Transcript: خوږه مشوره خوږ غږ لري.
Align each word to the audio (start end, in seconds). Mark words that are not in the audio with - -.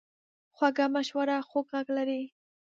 خوږه 0.55 0.85
مشوره 0.93 1.37
خوږ 1.47 1.65
غږ 1.73 1.87
لري. 1.97 2.21